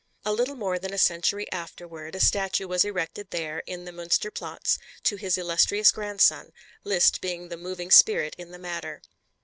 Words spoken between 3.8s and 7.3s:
the Münster Platz to his illustrious grandson, Liszt